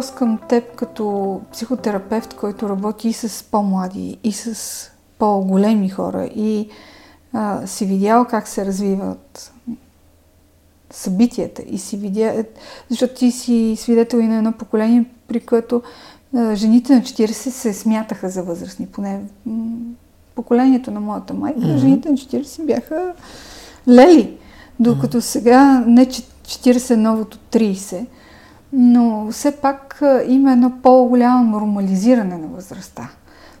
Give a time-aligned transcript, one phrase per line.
[0.00, 6.68] въпрос към теб като психотерапевт, който работи и с по-млади, и с по-големи хора, и
[7.32, 9.52] а, си видял как се развиват
[10.90, 12.44] събитията и си видя,
[12.88, 15.82] защото ти си свидетел и на едно поколение, при което
[16.36, 19.20] а, жените на 40 се смятаха за възрастни, поне
[20.34, 21.76] поколението на моята майка, mm-hmm.
[21.76, 23.12] жените на 40 бяха
[23.88, 24.36] лели,
[24.80, 25.20] докато mm-hmm.
[25.20, 28.06] сега не 40 новото 30,
[28.72, 33.08] но все пак има едно по-голямо нормализиране на възрастта.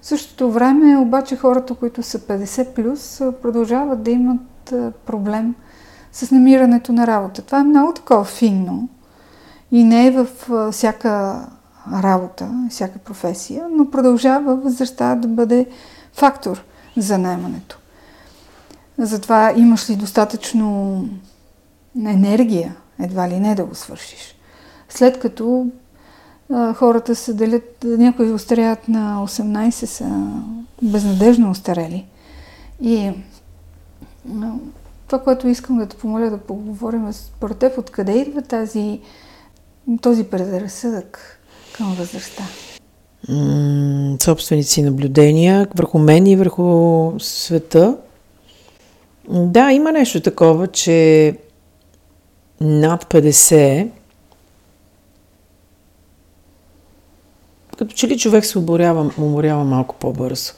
[0.00, 4.74] В същото време обаче хората, които са 50 плюс, продължават да имат
[5.06, 5.54] проблем
[6.12, 7.42] с намирането на работа.
[7.42, 8.88] Това е много такова финно
[9.72, 10.26] и не е в
[10.72, 11.44] всяка
[11.92, 15.66] работа, всяка професия, но продължава възрастта да бъде
[16.12, 16.64] фактор
[16.96, 17.78] за наймането.
[18.98, 21.04] Затова имаш ли достатъчно
[22.06, 24.39] енергия, едва ли не да го свършиш.
[24.90, 25.66] След като
[26.52, 30.32] а, хората се делят, някои остаряват на 18, са
[30.82, 32.06] безнадежно остарели.
[32.82, 33.12] И
[34.42, 34.52] а,
[35.06, 39.00] това, което искам да те помоля да поговорим е според теб, откъде идва тази,
[40.00, 41.40] този предразсъдък
[41.72, 42.44] към възрастта?
[44.22, 47.96] собственици наблюдения върху мен и върху света.
[49.28, 51.36] Да, има нещо такова, че
[52.60, 53.88] над 50
[57.80, 60.52] като че ли човек се уморява, уморява малко по-бързо.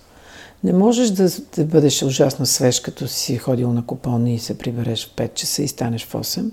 [0.65, 5.07] Не можеш да, да бъдеш ужасно свеж, като си ходил на купон и се прибереш
[5.07, 6.51] в 5 часа и станеш в 8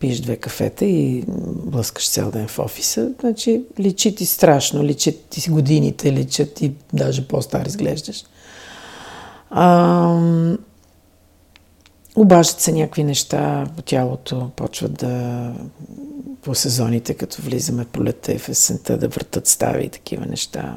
[0.00, 1.24] пиеш две кафета и
[1.64, 7.28] блъскаш цял ден в офиса, значи личи ти страшно, личи ти годините, личат ти даже
[7.28, 8.24] по-стар изглеждаш.
[9.50, 10.20] А,
[12.20, 15.52] обаждат се някакви неща по тялото, почват да
[16.42, 20.76] по сезоните, като влизаме по лета и в есента, да въртат стави и такива неща.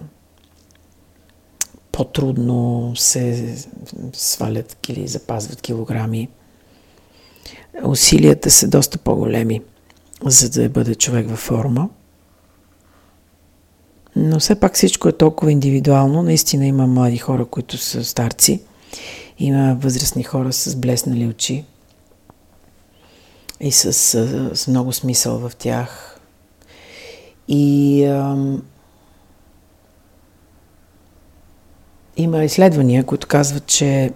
[1.92, 3.56] По-трудно се
[4.14, 6.30] свалят или запазват килограми
[7.84, 9.62] усилията са доста по-големи,
[10.26, 11.90] за да бъде човек във форма.
[14.16, 16.24] Но все пак всичко е толкова индивидуално.
[16.24, 18.62] Наистина има млади хора, които са старци.
[19.40, 21.66] Има възрастни хора с блеснали очи
[23.60, 23.94] и с,
[24.56, 26.20] с много смисъл в тях.
[27.48, 28.62] И ам,
[32.18, 34.12] има изследвания, които казват, че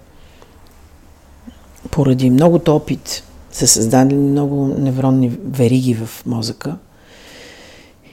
[1.92, 6.78] поради многото опит са създадени много невронни вериги в мозъка.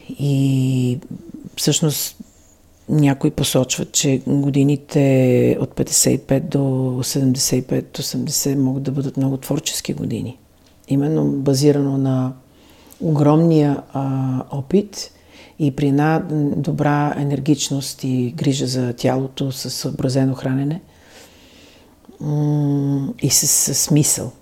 [0.09, 0.99] И
[1.57, 2.17] всъщност
[2.89, 10.39] някои посочват, че годините от 55 до 75-80 могат да бъдат много творчески години.
[10.89, 12.33] Именно базирано на
[13.01, 15.13] огромния а, опит
[15.59, 16.23] и при една
[16.57, 20.81] добра енергичност и грижа за тялото с съобразено хранене
[23.23, 24.33] и с, с смисъл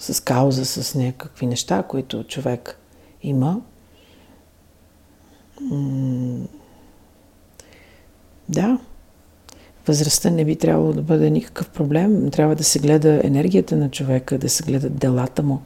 [0.00, 2.78] с кауза, с някакви неща, които човек
[3.22, 3.60] има.
[8.50, 8.78] Да,
[9.86, 12.30] възрастта не би трябвало да бъде никакъв проблем.
[12.30, 15.62] Трябва да се гледа енергията на човека, да се гледат делата му,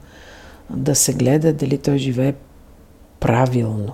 [0.69, 2.33] да се гледа дали той живее
[3.19, 3.93] правилно.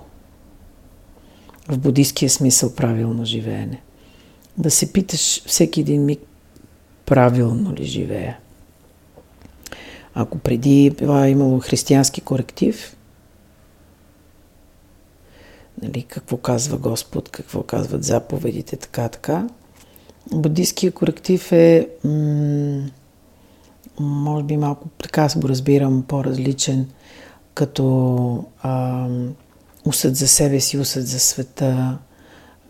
[1.68, 3.81] В буддийския смисъл правилно живеене.
[4.57, 6.19] Да се питаш всеки един миг
[7.06, 8.38] правилно ли живея.
[10.13, 12.96] Ако преди това имало християнски коректив,
[15.81, 19.47] нали, какво казва Господ, какво казват заповедите, така, така.
[20.31, 22.90] Буддийския коректив е, м-
[24.00, 26.88] може би малко, така аз го разбирам, по-различен,
[27.53, 29.08] като а,
[29.86, 31.97] усъд за себе си, усъд за света,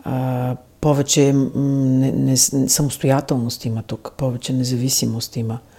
[0.04, 5.60] а, повече не, не, самостоятелност има тук, повече независимост има–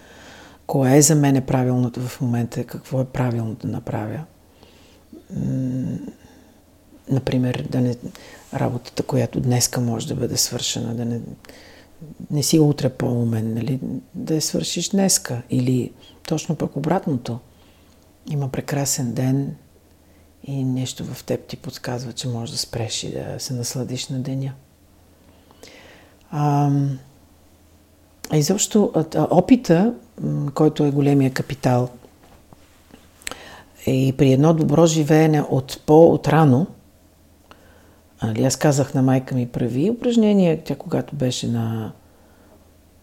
[0.66, 4.20] кое е за мен е правилното в момента, какво е правилно да направя.
[7.12, 7.96] Например, да не,
[8.54, 11.20] работата, която днеска може да бъде свършена, да не,
[12.30, 13.80] не си утре по-умен, нали?
[14.14, 15.42] да я свършиш днеска.
[15.50, 15.92] Или
[16.28, 17.38] точно пък обратното.
[18.30, 19.56] Има прекрасен ден
[20.44, 24.18] и нещо в теб ти подсказва, че можеш да спреш и да се насладиш на
[24.18, 24.52] деня.
[26.30, 26.70] А
[28.32, 29.94] изобщо опита,
[30.54, 31.88] който е големия капитал,
[33.86, 36.66] и при едно добро живеене от по-отрано,
[38.22, 41.92] али, аз казах на майка ми прави упражнения, тя когато беше на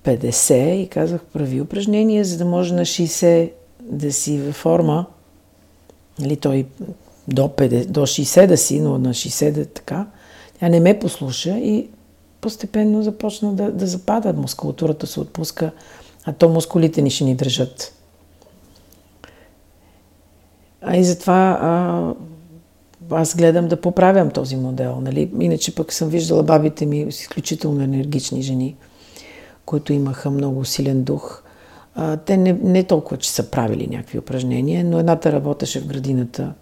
[0.04, 3.52] 50 и казах прави упражнения, за да може на 60
[3.82, 5.06] да си във форма.
[6.20, 6.66] Нали, той
[7.28, 10.08] до, 50, до 60 да си, но на 60 да така,
[10.60, 11.90] тя не ме послуша и
[12.42, 14.34] постепенно започна да, да запада.
[14.34, 15.72] Мускулатурата се отпуска,
[16.26, 17.94] а то мускулите ни ще ни държат.
[20.82, 22.14] А и затова а,
[23.12, 25.02] аз гледам да поправям този модел.
[25.02, 25.32] Нали?
[25.40, 28.76] Иначе пък съм виждала бабите ми с изключително енергични жени,
[29.66, 31.44] които имаха много силен дух.
[31.96, 36.54] А, те не, не толкова, че са правили някакви упражнения, но едната работеше в градината,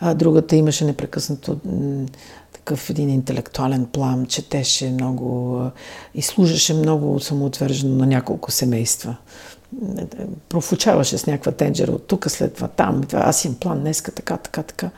[0.00, 1.58] а другата имаше непрекъснато
[2.52, 5.60] такъв един интелектуален план, четеше много
[6.14, 9.16] и служеше много самоотвържено на няколко семейства.
[10.48, 13.02] Профучаваше с някаква тенджера от тук, след това там.
[13.12, 14.90] Аз имам план днеска, така, така, така.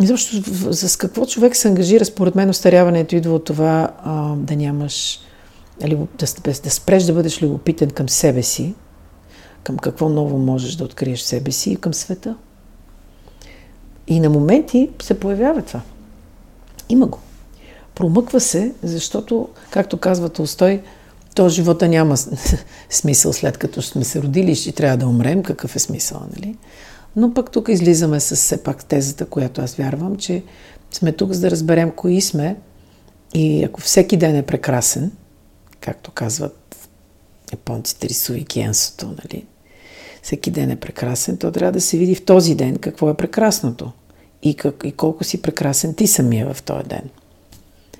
[0.00, 0.42] Изобщо,
[0.72, 5.20] с какво човек се ангажира, според мен, остаряването идва от това а, да нямаш,
[5.80, 6.06] да,
[6.62, 8.74] да спреш да бъдеш любопитен към себе си,
[9.64, 12.36] към какво ново можеш да откриеш себе си и към света.
[14.08, 15.80] И на моменти се появява това.
[16.88, 17.18] Има го.
[17.94, 20.82] Промъква се, защото, както казва Толстой,
[21.34, 22.16] то живота няма
[22.90, 25.42] смисъл след като сме се родили и трябва да умрем.
[25.42, 26.56] Какъв е смисъл, нали?
[27.16, 30.42] Но пък тук излизаме с все пак тезата, която аз вярвам, че
[30.90, 32.56] сме тук за да разберем кои сме
[33.34, 35.12] и ако всеки ден е прекрасен,
[35.80, 36.88] както казват
[37.52, 39.46] японците, рисувайки енсото, нали?
[40.22, 43.92] Всеки ден е прекрасен, то трябва да се види в този ден какво е прекрасното
[44.42, 47.10] и, как, и колко си прекрасен ти самия в този ден.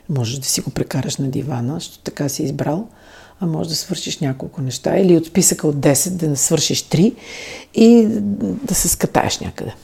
[0.08, 2.88] Можеш да си го прекараш на дивана, защото така си избрал–
[3.40, 7.14] а може да свършиш няколко неща или от списъка от 10 да не свършиш 3
[7.74, 8.06] и
[8.64, 9.74] да се скатаеш някъде.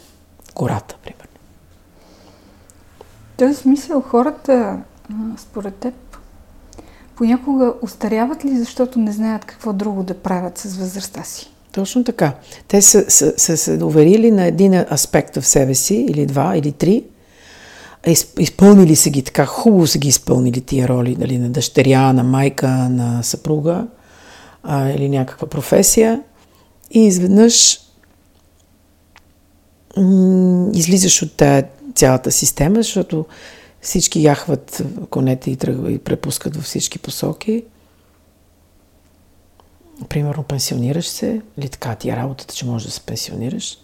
[0.55, 1.27] Гората, примерно.
[3.35, 4.79] В този смисъл хората,
[5.39, 5.95] според теб,
[7.17, 11.51] понякога устаряват ли, защото не знаят какво друго да правят с възрастта си?
[11.73, 12.33] Точно така.
[12.69, 16.73] Те са, са, са се доверили на един аспект в себе си, или два, или
[16.73, 17.05] три,
[18.39, 22.69] изпълнили са ги така, хубаво са ги изпълнили тия роли, дали на дъщеря, на майка,
[22.69, 23.87] на съпруга
[24.63, 26.23] а, или някаква професия.
[26.91, 27.81] И изведнъж
[29.97, 33.27] м- излизаш от тая цялата система, защото
[33.81, 37.65] всички яхват конете и, тръгва, и препускат във всички посоки.
[40.09, 43.79] Примерно пенсионираш се, или така ти е работата, че можеш да се пенсионираш.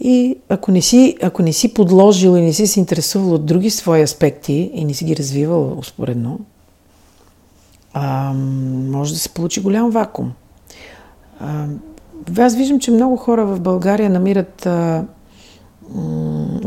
[0.00, 3.70] И ако не си, ако не си подложил и не си се интересувал от други
[3.70, 6.40] свои аспекти и не си ги развивал успоредно,
[7.92, 8.32] а,
[8.90, 10.32] може да се получи голям вакуум.
[11.40, 11.66] А,
[12.38, 15.04] аз виждам, че много хора в България намират а,
[15.94, 16.60] м-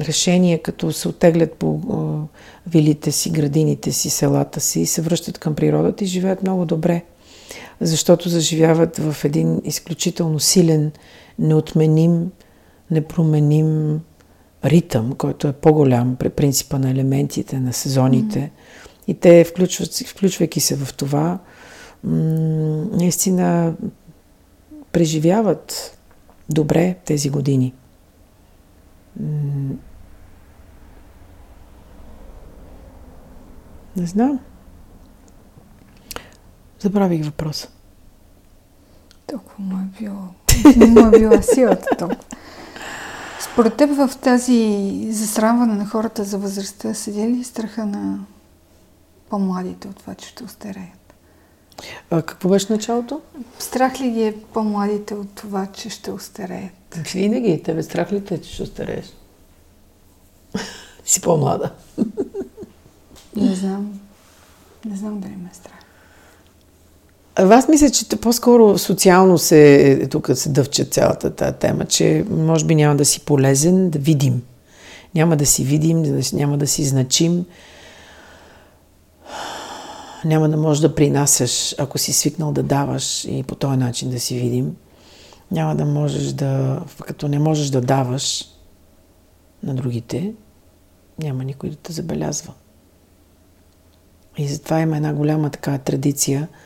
[0.64, 2.38] като се отеглят по а,
[2.70, 7.04] вилите си, градините си, селата си и се връщат към природата и живеят много добре.
[7.82, 10.92] Защото заживяват в един изключително силен,
[11.40, 12.32] неотменим,
[12.92, 14.02] непроменим
[14.66, 18.40] ритъм, който е по-голям при принципа на елементите, на сезоните.
[18.40, 18.50] Mm.
[19.08, 21.40] И те, включват, включвайки се в това,
[22.04, 23.74] м- наистина
[24.92, 25.98] преживяват
[26.50, 27.74] добре тези години.
[29.20, 29.76] М-
[33.98, 34.40] не знам.
[36.80, 37.70] Забравих въпроса.
[39.28, 40.28] Толкова му е било.
[40.78, 42.24] Не му е била силата толкова.
[43.54, 48.20] Според теб в тази засрамване на хората за възрастта седи ли страха на
[49.30, 51.14] по-младите от това, че ще устареят?
[52.12, 53.22] А какво беше началото?
[53.60, 57.00] Страх ли ги е по-младите от това, че ще устареят?
[57.14, 57.64] Винаги.
[57.64, 59.06] Тебе страх ли те, че ще устарееш?
[61.06, 61.74] си по-млада.
[63.36, 64.00] Не знам.
[64.86, 65.79] Не знам дали ме е страх.
[67.36, 72.76] Аз мисля, че по-скоро социално се, тук се дъвче цялата тази тема, че може би
[72.76, 74.42] няма да си полезен, да видим.
[75.16, 77.46] Няма да си видим, няма да си значим.
[80.26, 84.20] Няма да можеш да принасяш, ако си свикнал да даваш и по този начин да
[84.20, 84.76] си видим.
[85.52, 88.46] Няма да можеш да, като не можеш да даваш
[89.64, 90.34] на другите,
[91.20, 92.54] няма никой да те забелязва.
[94.38, 96.48] И затова има една голяма така традиция–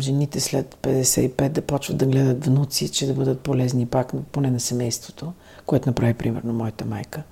[0.00, 4.60] жените след 55 да почват да гледат внуци, че да бъдат полезни пак, поне на
[4.60, 5.32] семейството,
[5.66, 7.22] което направи примерно моята майка.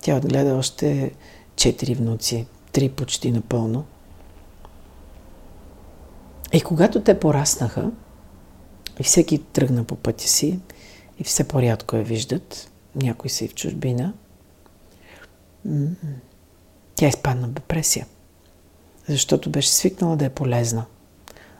[0.00, 1.12] Тя отгледа още
[1.54, 3.84] 4 внуци, 3 почти напълно.
[6.52, 7.90] И когато те пораснаха,
[9.00, 10.60] и всеки тръгна по пътя си,
[11.18, 14.12] и все по-рядко я виждат, някои са и в чужбина,
[16.94, 18.06] тя изпадна в депресия,
[19.08, 20.84] защото беше свикнала да е полезна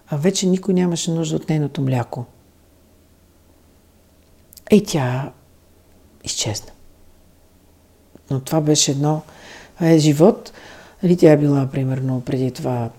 [0.09, 2.25] а вече никой нямаше нужда от нейното мляко.
[4.71, 5.33] И тя
[6.25, 6.73] изчезна.
[8.31, 9.23] Но това беше едно
[9.81, 10.53] е, живот.
[11.03, 12.91] Нали, тя е била, примерно, преди това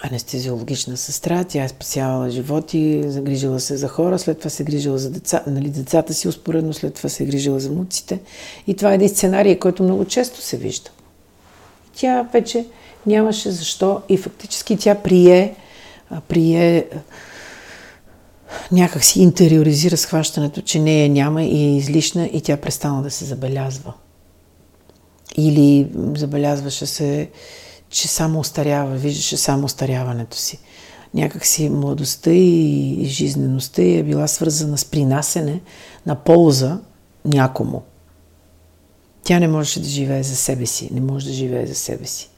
[0.00, 4.98] анестезиологична сестра, тя е спасявала животи, загрижила се за хора, след това се е грижила
[4.98, 8.20] за деца, нали, децата си успоредно, след това се е грижила за внуците.
[8.66, 10.90] И това е един сценарий, който много често се вижда.
[11.94, 12.66] Тя вече
[13.06, 15.54] нямаше защо и фактически тя прие,
[16.28, 16.86] прие
[18.72, 23.24] някак си интериоризира схващането, че нея няма и е излишна и тя престана да се
[23.24, 23.92] забелязва.
[25.36, 27.30] Или забелязваше се,
[27.88, 30.58] че само остарява, виждаше само остаряването си.
[31.14, 35.60] Някак си младостта и жизнеността е била свързана с принасене
[36.06, 36.78] на полза
[37.24, 37.82] някому.
[39.24, 42.30] Тя не можеше да живее за себе си, не може да живее за себе си.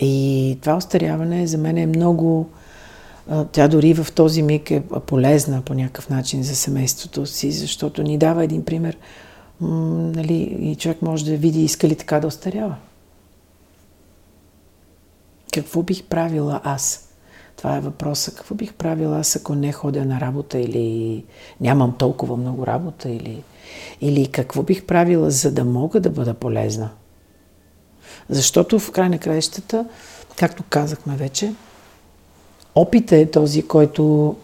[0.00, 2.48] И това остаряване за мен е много...
[3.52, 8.18] Тя дори в този миг е полезна по някакъв начин за семейството си, защото ни
[8.18, 8.96] дава един пример–
[9.60, 12.76] нали, и човек може да види иска ли така да остарява.
[15.54, 17.08] Какво бих правила аз?
[17.56, 18.34] Това е въпроса.
[18.34, 21.24] Какво бих правила аз, ако не ходя на работа или
[21.60, 23.10] нямам толкова много работа?
[23.10, 23.42] Или,
[24.00, 26.90] или какво бих правила, за да мога да бъда полезна?
[28.28, 29.84] Защото в край на краищата,
[30.36, 31.52] както казахме вече,
[32.74, 34.36] опитът е този, който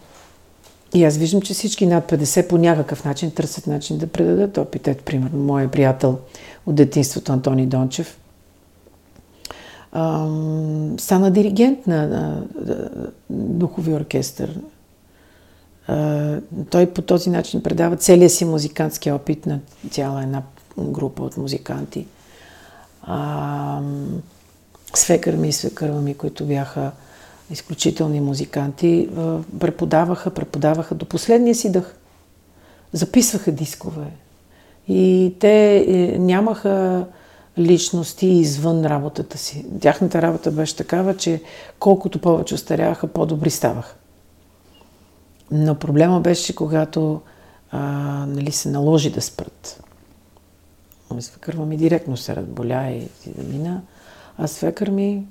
[0.93, 4.87] и аз виждам, че всички над 50 по някакъв начин търсят начин да предадат опит.
[4.87, 6.17] Ето, примерно, моят приятел
[6.65, 8.17] от детинството Антони Дончев
[9.91, 12.89] ам, стана диригент на, на, на
[13.29, 14.59] духови оркестър.
[15.87, 19.59] А, той по този начин предава целия си музикантски опит на
[19.91, 20.41] цяла една
[20.79, 22.07] група от музиканти.
[23.07, 23.81] А,
[24.93, 26.91] свекър ми и свекърва ми, които бяха
[27.51, 29.09] изключителни музиканти,
[29.59, 31.95] преподаваха, преподаваха до последния си дъх.
[32.93, 34.05] Записваха дискове.
[34.87, 37.05] И те е, нямаха
[37.57, 39.65] личности извън работата си.
[39.81, 41.41] Тяхната работа беше такава, че
[41.79, 43.95] колкото повече остаряваха, по-добри ставаха.
[45.51, 47.21] Но проблема беше, когато
[47.71, 47.79] а,
[48.27, 49.83] нали, се наложи да спрат.
[51.19, 53.81] Свекърва ми директно се разболя и, и да.
[54.37, 55.25] А свекър ми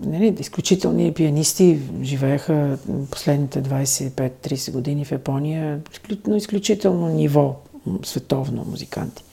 [0.00, 2.78] нали, изключителни пианисти живееха
[3.10, 5.80] последните 25-30 години в Япония
[6.26, 7.56] на изключително ниво
[8.04, 9.24] световно музиканти.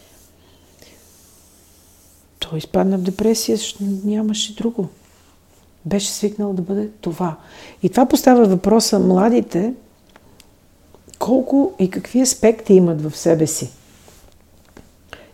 [2.39, 4.89] Той изпадна в депресия, защото нямаше друго.
[5.85, 7.37] Беше свикнал да бъде това.
[7.83, 9.73] И това поставя въпроса младите
[11.19, 13.69] колко и какви аспекти имат в себе си.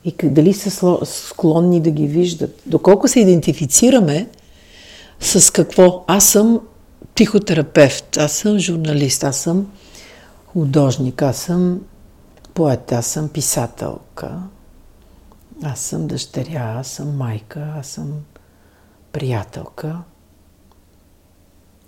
[0.06, 2.62] И дали са склонни да ги виждат.
[2.66, 4.30] Доколко се идентифицираме
[5.20, 6.04] с какво?
[6.08, 6.60] Аз съм
[7.16, 9.72] психотерапевт, аз съм журналист, аз съм
[10.48, 11.82] художник, аз съм
[12.54, 14.40] поет, аз съм писателка,
[15.64, 18.14] аз съм дъщеря, аз съм майка, аз съм
[19.12, 19.98] приятелка.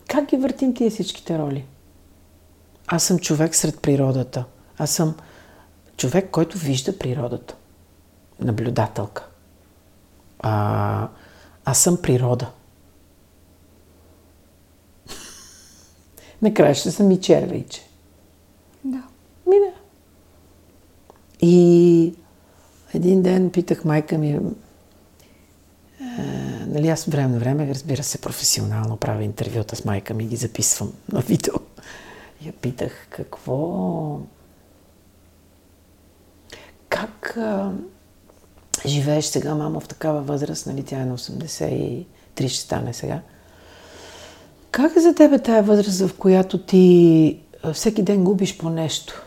[0.08, 1.66] Как ги въртим тия всичките роли?
[2.88, 4.46] Аз съм човек сред природата.
[4.78, 5.16] Аз съм
[5.98, 7.56] човек, който вижда природата.
[8.42, 9.28] Наблюдателка.
[10.40, 11.08] А,
[11.66, 12.52] аз съм природа.
[16.42, 17.82] Накрая ще съм и червейче.
[18.84, 19.04] Да.
[19.48, 19.74] Ми да.
[21.42, 22.16] И
[22.94, 24.40] един ден питах майка ми, е,
[26.68, 30.94] нали аз време на време, разбира се, професионално правя интервюта с майка ми ги записвам
[31.12, 31.54] на видео.
[32.46, 34.20] Я питах какво...
[36.90, 37.38] Как
[38.86, 42.06] живееш сега, мамо, в такава възраст, нали тя е на 83,
[42.48, 43.22] ще стане сега.
[44.72, 47.40] Как е за тебе тая възраст, в която ти
[47.74, 49.24] всеки ден губиш по нещо?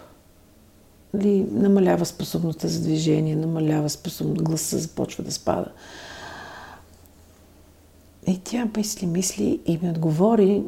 [1.23, 5.67] Ли, намалява способността за движение, намалява способност, гласа започва да спада.
[8.27, 10.63] И тя мисли, мисли и ми отговори,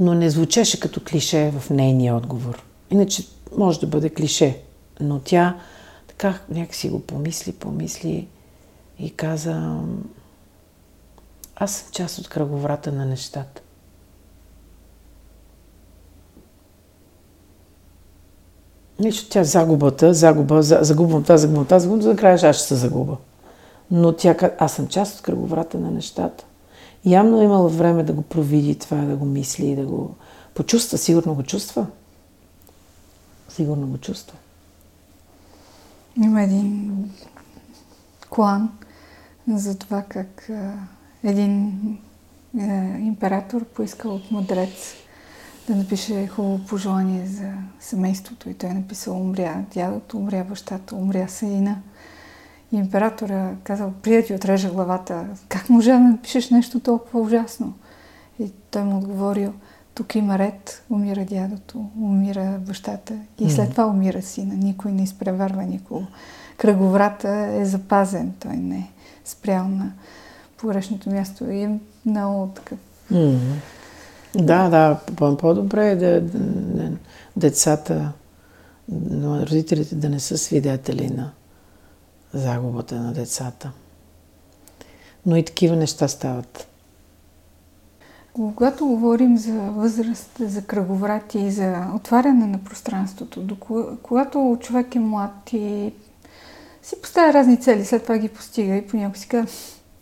[0.00, 2.62] но не звучеше като клише в нейния отговор.
[2.90, 4.60] Иначе може да бъде клише,
[5.00, 5.56] но тя
[6.16, 8.28] така някакси го помисли, помисли
[8.98, 9.80] и каза,
[11.56, 13.62] аз съм част от кръговрата на нещата.
[18.98, 22.74] Нищо, тя загубата, загуба, загубвам това, загубвам това, загубвам, за да края аз ще се
[22.74, 23.16] загуба.
[23.90, 26.44] Но тя, аз съм част от кръговрата на нещата.
[27.04, 30.14] Явно е имала време да го провиди това, да го мисли, да го
[30.54, 30.98] почувства.
[30.98, 31.86] Сигурно го чувства.
[33.48, 34.38] Сигурно го чувства.
[36.22, 36.92] Има един
[38.30, 38.70] клан
[39.48, 40.50] за това как
[41.24, 41.72] един
[43.00, 44.94] император поискал от мудрец
[45.68, 48.50] да напише хубаво пожелание за семейството.
[48.50, 51.76] И той е написал умря дядото, умря бащата, умря сина.
[52.72, 55.26] И императора казал, прия ти отрежа главата.
[55.48, 57.74] Как може да напишеш нещо толкова ужасно?
[58.38, 59.52] И той му отговорил,
[59.96, 64.54] тук има ред, умира дядото, умира бащата и след това умира сина.
[64.54, 66.06] Никой не изпреварва никого.
[66.56, 68.90] Кръговрата е запазен, той не е
[69.24, 69.92] спрял на
[70.56, 71.50] погрешното място.
[71.50, 72.78] И е много такъв.
[73.12, 73.54] Mm-hmm.
[74.34, 76.22] Да, да, по-добре е да
[77.36, 78.12] децата,
[79.22, 81.30] родителите да не са свидетели на
[82.32, 83.72] загубата на децата.
[85.26, 86.68] Но и такива неща стават.
[88.36, 93.56] Когато говорим за възраст, за кръговрати и за отваряне на пространството,
[94.02, 95.92] когато човек е млад и
[96.82, 99.48] си поставя разни цели, след това ги постига и понякога си казва,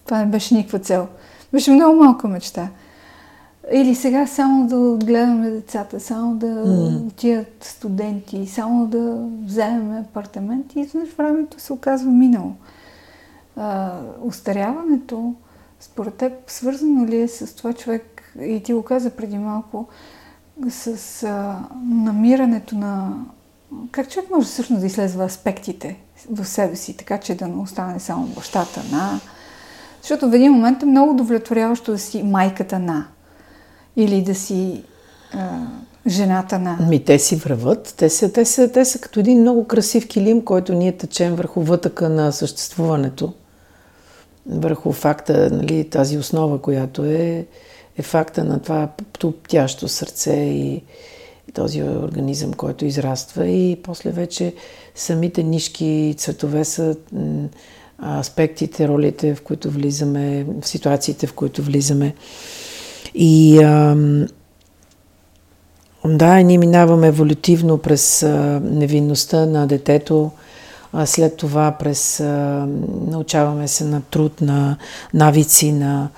[0.05, 1.07] това не беше никаква цел.
[1.53, 2.69] Беше много малка мечта.
[3.73, 7.07] Или сега само да гледаме децата, само да mm.
[7.07, 12.53] отидат студенти, само да вземем апартамент и изведнъж времето се оказва минало.
[13.57, 15.35] А, устаряването,
[15.85, 19.89] според теб, свързано ли е с това човек, и ти го каза преди малко,
[20.69, 23.13] с а, намирането на...
[23.91, 25.97] Как човек може всъщност да изследва аспектите
[26.31, 29.21] в себе си, така че да не остане само бащата на...
[30.03, 33.07] Защото в един момент е много удовлетворяващо да си майката на
[33.97, 34.85] или да си
[35.33, 35.67] а,
[36.07, 36.77] жената на...
[36.89, 37.95] Ми, те си върват.
[37.97, 41.61] Те са, те, са, те са като един много красив килим, който ние течем върху
[41.61, 43.33] вътъка на съществуването.
[44.47, 47.47] Върху факта, нали, тази основа, която е,
[47.99, 50.83] е факта на това топтящо сърце и,
[51.55, 53.47] този организъм, който израства.
[53.47, 54.55] И после вече
[54.95, 56.97] самите нишки цветове са
[58.21, 62.15] аспектите, ролите, в които влизаме, в ситуациите, в които влизаме.
[63.15, 63.97] И а,
[66.05, 70.31] да, ние минаваме еволютивно през а, невинността на детето,
[71.05, 72.67] след това през а,
[73.07, 74.77] научаваме се на труд, на
[75.15, 76.09] навици, на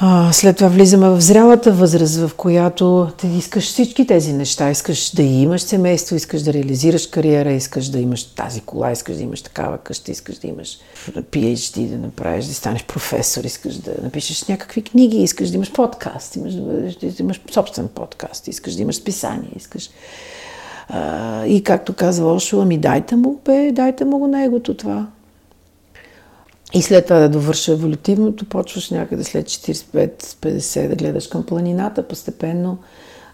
[0.00, 4.70] а, след това влизаме в зрялата възраст, в която ти искаш всички тези неща.
[4.70, 9.22] Искаш да имаш семейство, искаш да реализираш кариера, искаш да имаш тази кола, искаш да
[9.22, 10.78] имаш такава къща, искаш да имаш
[11.12, 16.36] PhD, да направиш, да станеш професор, искаш да напишеш някакви книги, искаш да имаш подкаст,
[16.36, 19.90] имаш да имаш собствен подкаст, искаш да имаш списание, искаш...
[20.88, 25.06] А, и както казва Ошо, ами дайте му, бе, дайте му го на егото това.
[26.74, 32.78] И след това да довърша еволютивното, почваш някъде след 45-50 да гледаш към планината постепенно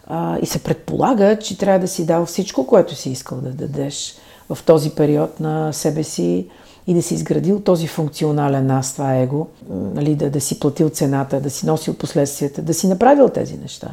[0.06, 4.14] а, и се предполага, че трябва да си дал всичко, което си искал да дадеш
[4.48, 6.48] в този период на себе си
[6.86, 11.40] и да си изградил този функционален аз, това его, нали, да, да си платил цената,
[11.40, 13.88] да си носил последствията, да си направил тези неща.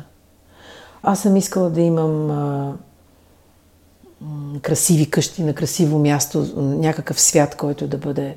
[1.03, 2.73] Аз съм искала да имам а,
[4.61, 8.35] красиви къщи на красиво място, някакъв свят, който да бъде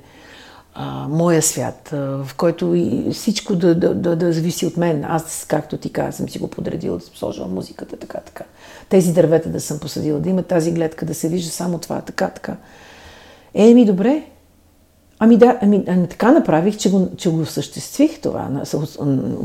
[0.74, 5.04] а, моя свят, а, в който и всичко да, да, да, да зависи от мен.
[5.04, 8.44] Аз, както ти казвам, съм си го подредила, да съм сложила музиката, така, така.
[8.88, 12.28] Тези дървета да съм посадила, да има тази гледка, да се вижда само това, така,
[12.28, 12.56] така.
[13.54, 14.22] Е, ми добре.
[15.18, 18.62] Ами да, ами, ами така направих, че го, че го осъществих това.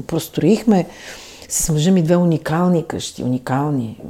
[0.08, 0.88] Простроихме
[1.50, 4.02] с мъжа ми две уникални къщи, уникални.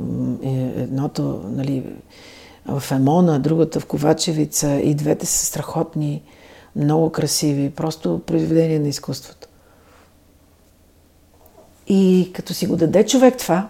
[0.43, 1.83] Е, едното, нали,
[2.65, 6.23] в Емона, другата в Ковачевица и двете са страхотни
[6.75, 9.47] много красиви, просто произведение на изкуството.
[11.87, 13.69] И като си го даде човек това,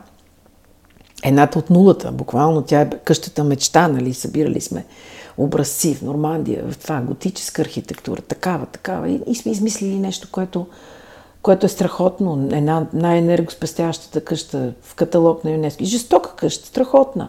[1.23, 4.85] едната от нулата, буквално тя е къщата мечта, нали, събирали сме
[5.37, 9.09] образци в Нормандия, в това готическа архитектура, такава, такава.
[9.09, 10.67] И, и сме измислили нещо, което,
[11.41, 12.49] което е страхотно.
[12.51, 15.83] Една най-енергоспестящата къща в каталог на ЮНЕСКО.
[15.83, 17.27] И жестока къща, страхотна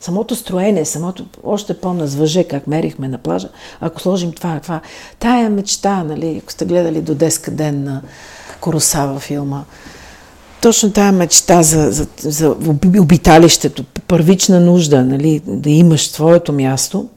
[0.00, 3.48] самото строене, самото, още помня с въже, как мерихме на плажа,
[3.80, 4.80] ако сложим това, това,
[5.18, 8.02] тая мечта, нали, ако сте гледали до деска ден на
[8.60, 9.64] Коросава филма,
[10.62, 12.56] точно тая мечта за, за, за
[13.00, 17.08] обиталището, първична нужда, нали, да имаш твоето място,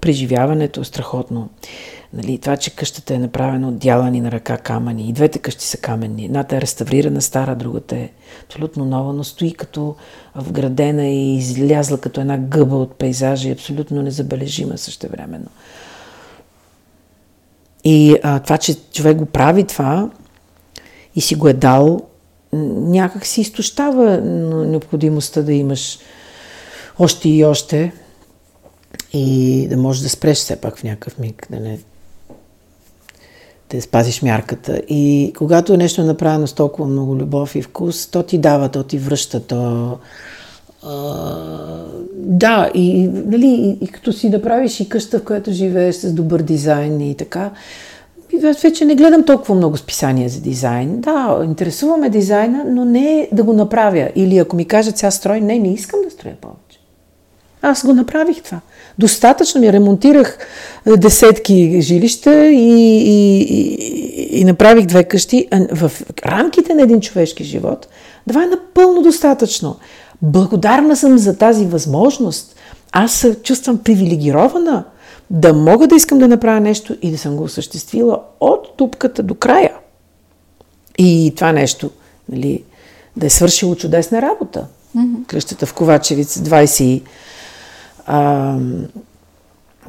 [0.00, 1.48] преживяването е страхотно.
[2.12, 5.08] Нали, това, че къщата е направена от дялани на ръка камъни.
[5.08, 6.24] И двете къщи са каменни.
[6.24, 8.10] Едната е реставрирана стара, другата е
[8.44, 9.96] абсолютно нова, но стои като
[10.34, 15.48] вградена и излязла като една гъба от пейзажа и абсолютно незабележима същевременно.
[17.84, 20.10] И а, това, че човек го прави това
[21.16, 22.00] и си го е дал,
[22.52, 24.20] някак си изтощава
[24.66, 25.98] необходимостта да имаш
[26.98, 27.92] още и още
[29.12, 31.78] и да можеш да спреш все пак в някакъв миг, да не
[33.70, 34.82] да спазиш мярката.
[34.88, 38.82] И когато е нещо направено с толкова много любов и вкус, то ти дава, то
[38.82, 39.98] ти връща, то...
[40.82, 40.94] А,
[42.14, 46.42] да, и, нали, и, и като си направиш и къща, в която живееш с добър
[46.42, 47.50] дизайн и така,
[48.62, 51.00] вече не гледам толкова много списания за дизайн.
[51.00, 54.10] Да, интересуваме дизайна, но не да го направя.
[54.16, 56.69] Или ако ми кажат сега строй, не, не искам да строя повече.
[57.62, 58.60] Аз го направих това.
[58.98, 60.38] Достатъчно ми ремонтирах
[60.86, 65.48] е, десетки жилища и, и, и, и направих две къщи.
[65.72, 65.92] В
[66.26, 67.88] рамките на един човешки живот,
[68.28, 69.76] това е напълно достатъчно.
[70.22, 72.56] Благодарна съм за тази възможност.
[72.92, 74.84] Аз се чувствам привилегирована
[75.30, 79.34] да мога да искам да направя нещо и да съм го осъществила от тупката до
[79.34, 79.72] края.
[80.98, 81.90] И това нещо,
[82.28, 82.64] нали,
[83.16, 84.66] да е свършило чудесна работа.
[84.96, 85.26] Mm-hmm.
[85.26, 87.02] Къщата в Ковачевица, 20
[88.12, 88.58] а,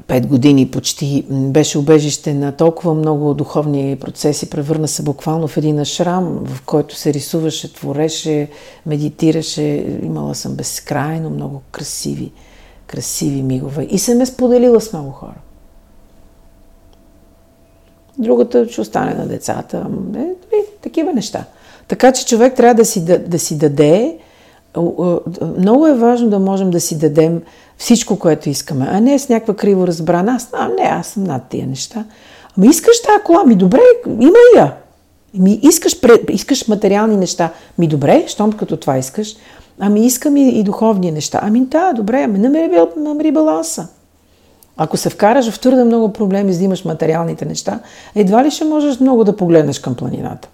[0.08, 5.80] 5 години почти беше убежище на толкова много духовни процеси, превърна се буквално в един
[5.80, 8.50] ашрам, в който се рисуваше, твореше,
[8.86, 9.86] медитираше.
[10.04, 12.32] Имала съм безкрайно много красиви
[12.92, 13.84] красиви мигове.
[13.84, 15.36] И съм е споделила с много хора.
[18.18, 19.88] Другата ще остане на децата.
[20.54, 21.46] Е, такива неща.
[21.88, 24.18] Така че човек трябва да си, да, да си даде.
[25.58, 27.42] Много е важно да можем да си дадем
[27.78, 30.32] всичко, което искаме, а не с някаква криво разбрана.
[30.32, 32.06] Аз, а, не, аз съм над тия неща.
[32.58, 33.44] Ами искаш тази кола?
[33.44, 33.82] Ми добре,
[34.20, 34.74] има я.
[35.34, 35.98] Ми искаш,
[36.30, 37.50] искаш материални неща.
[37.78, 39.36] Ми добре, щом като това искаш.
[39.80, 41.40] Ами искам и, и духовни неща.
[41.44, 43.88] Ами да, добре, ами намери, намери баланса.
[44.78, 47.80] Ако се вкараш в твърде много проблеми, за имаш материалните неща,
[48.16, 50.50] едва ли ще можеш много да погледнеш към планината.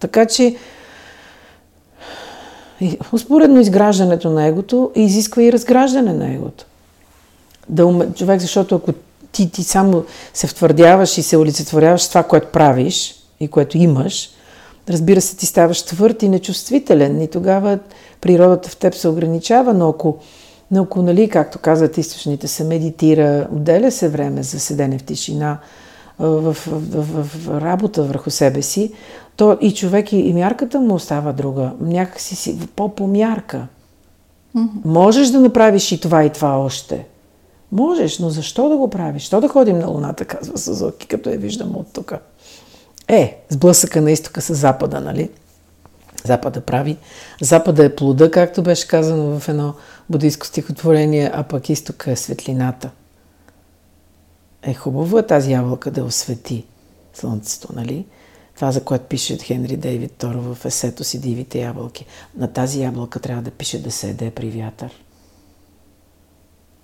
[0.00, 0.56] Така че,
[3.12, 6.66] успоредно изграждането на егото изисква и разграждане на егото.
[7.68, 8.12] Да уме...
[8.14, 8.92] Човек, защото ако
[9.32, 14.30] ти, ти само се втвърдяваш и се олицетворяваш с това, което правиш и което имаш,
[14.88, 17.22] разбира се, ти ставаш твърд и нечувствителен.
[17.22, 17.78] И тогава
[18.20, 20.18] природата в теб се ограничава, но ако,
[20.70, 25.58] но ако нали, както казват източните, се медитира, отделя се време за седене в тишина,
[26.18, 28.92] в, в, в, в работа върху себе си,
[29.36, 31.72] то и човек и, и мярката му остава друга.
[31.80, 33.66] Някакси си по-помярка.
[34.56, 34.68] Mm-hmm.
[34.84, 37.06] Можеш да направиш и това и това още.
[37.72, 39.22] Можеш, но защо да го правиш?
[39.22, 42.12] Що да ходим на Луната, казва Сазоки, като я виждам от тук.
[43.08, 45.30] Е, сблъсъка на изтока с запада, нали?
[46.24, 46.96] Запада прави.
[47.42, 49.74] Запада е плода, както беше казано в едно
[50.10, 52.90] буддийско стихотворение, а пък изтока е светлината.
[54.62, 56.64] Е, хубаво е тази ябълка да освети
[57.14, 58.06] слънцето, нали?
[58.56, 62.06] Това, за което пише Хенри Дейвид Торо в есето си Дивите ябълки.
[62.36, 64.90] На тази ябълка трябва да пише да се еде при вятър.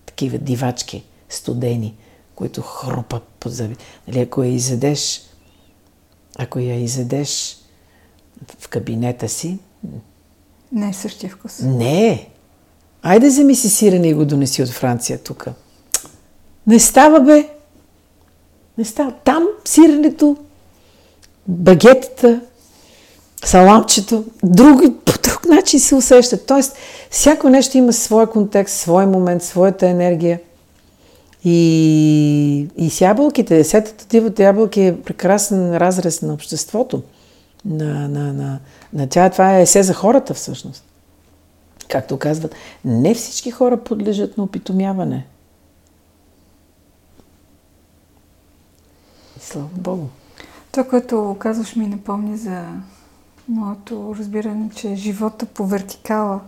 [0.07, 1.97] Такива дивачки, студени,
[2.35, 3.77] които хрупат под зъби.
[4.09, 5.23] Нали, ако я изедеш,
[6.39, 7.57] ако я изедеш
[8.59, 9.59] в кабинета си.
[10.73, 11.59] Не е същия вкус.
[11.61, 12.29] Не.
[13.03, 15.47] Айде вземи си сирене и го донеси от Франция тук.
[16.67, 17.49] Не става, бе.
[18.79, 19.15] Не става.
[19.25, 20.37] Там сиренето,
[21.49, 22.41] багетата,
[23.45, 26.47] саламчето, други, по друг начин се усещат.
[26.47, 26.77] Тоест,
[27.11, 30.41] всяко нещо има своя контекст, свой момент, своята енергия.
[31.45, 37.03] И, и с ябълките, десетата дивата ябълки е прекрасен разрез на обществото
[37.65, 38.59] на, на, на,
[38.93, 39.31] на тя.
[39.31, 40.85] Това е есе за хората всъщност.
[41.89, 45.27] Както казват, не всички хора подлежат на опитомяване.
[49.41, 50.07] Слава Богу.
[50.73, 52.65] Това, което казваш, ми напомня за
[53.49, 56.41] моето разбиране, че живота по вертикала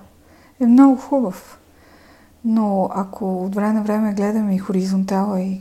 [0.60, 1.58] е много хубав.
[2.44, 5.60] Но ако от време на време гледаме и хоризонтала и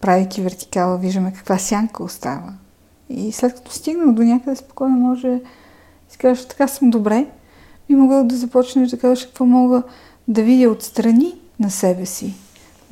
[0.00, 2.52] правейки вертикала, виждаме каква сянка остава–
[3.08, 5.40] и след като стигнал до някъде спокойно може
[6.08, 7.26] си кажеш, така съм добре,
[7.88, 9.82] би могъл да започнеш да кажеш какво мога
[10.28, 12.34] да видя отстрани на себе си.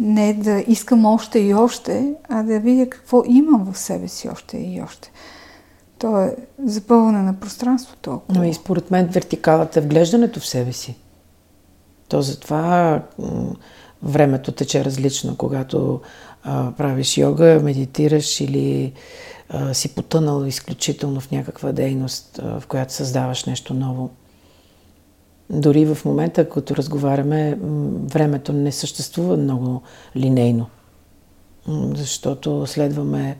[0.03, 4.57] Не да искам още и още, а да видя какво имам в себе си още
[4.57, 5.13] и още.
[5.99, 8.11] То е запълване на пространството.
[8.11, 8.39] Около.
[8.39, 10.97] Но и според мен вертикалата е вглеждането в себе си.
[12.09, 13.03] То затова
[14.03, 16.01] времето тече различно, когато
[16.43, 18.93] а, правиш йога, медитираш или
[19.49, 24.11] а, си потънал изключително в някаква дейност, а, в която създаваш нещо ново.
[25.53, 27.59] Дори в момента, като разговаряме,
[28.13, 29.83] времето не съществува много
[30.17, 30.67] линейно,
[31.95, 33.37] защото следваме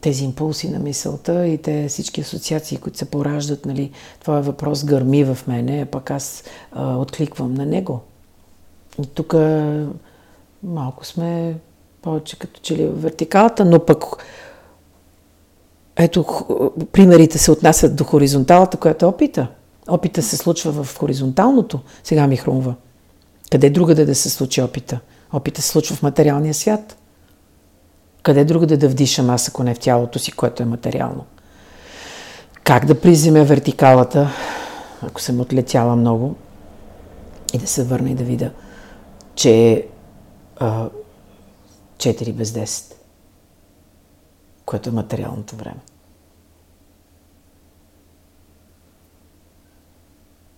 [0.00, 4.84] тези импулси на мисълта и те всички асоциации, които се пораждат, нали, това е въпрос
[4.84, 8.00] гърми в мене, а пък аз а, откликвам на него.
[9.02, 9.34] И тук
[10.62, 11.56] малко сме
[12.02, 14.04] повече като че ли в вертикалата, но пък
[15.96, 16.24] ето,
[16.92, 19.48] примерите се отнасят до хоризонталата, която е опита.
[19.88, 21.80] Опита се случва в хоризонталното.
[22.04, 22.74] Сега ми хрумва.
[23.50, 25.00] Къде другаде да се случи опита?
[25.32, 26.96] Опита се случва в материалния свят.
[28.22, 31.24] Къде другаде да вдишам аз, ако не в тялото си, което е материално?
[32.62, 34.30] Как да приземе вертикалата,
[35.02, 36.36] ако съм отлетяла много,
[37.52, 38.50] и да се върна и да видя,
[39.34, 39.86] че е
[41.96, 42.94] 4 без 10,
[44.66, 45.80] което е материалното време.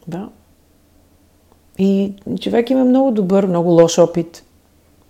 [0.08, 0.28] Да.
[1.78, 4.42] И човек има много добър, много лош опит.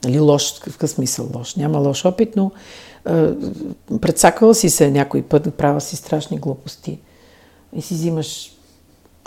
[0.05, 1.57] Нали, лош, в какъв смисъл лош?
[1.57, 2.51] Няма лош опит, но
[3.09, 3.31] е,
[4.01, 6.99] предсакала си се някой път, правя си страшни глупости.
[7.73, 8.53] И си взимаш